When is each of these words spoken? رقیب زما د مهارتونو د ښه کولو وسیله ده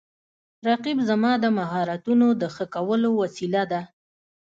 رقیب 0.67 0.97
زما 1.09 1.31
د 1.43 1.45
مهارتونو 1.59 2.27
د 2.41 2.43
ښه 2.55 2.65
کولو 2.75 3.09
وسیله 3.21 3.63
ده 3.71 3.81